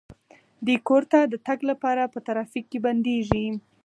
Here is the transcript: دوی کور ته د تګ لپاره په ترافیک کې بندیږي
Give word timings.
دوی 0.65 0.77
کور 0.87 1.03
ته 1.11 1.19
د 1.23 1.33
تګ 1.47 1.59
لپاره 1.69 2.11
په 2.13 2.19
ترافیک 2.27 2.65
کې 2.71 2.79
بندیږي 2.85 3.45